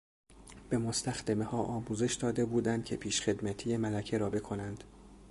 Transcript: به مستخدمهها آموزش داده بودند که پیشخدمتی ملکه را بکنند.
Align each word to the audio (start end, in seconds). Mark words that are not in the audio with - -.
به 0.69 0.77
مستخدمهها 0.77 1.57
آموزش 1.63 2.13
داده 2.13 2.45
بودند 2.45 2.85
که 2.85 2.95
پیشخدمتی 2.95 3.77
ملکه 3.77 4.17
را 4.17 4.29
بکنند. 4.29 4.83